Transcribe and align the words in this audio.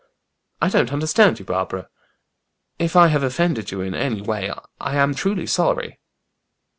"I 0.63 0.69
don't 0.69 0.91
understand 0.91 1.37
you, 1.37 1.45
Barbara. 1.45 1.87
If 2.79 2.95
I 2.95 3.09
have 3.09 3.21
offended 3.21 3.69
you 3.69 3.81
in 3.81 3.93
any 3.93 4.19
way, 4.19 4.51
I 4.79 4.95
am 4.95 5.13
truly 5.13 5.45
sorry." 5.45 5.99